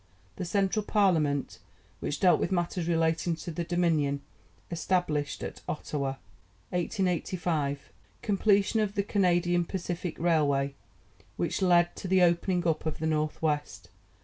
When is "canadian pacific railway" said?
9.03-10.73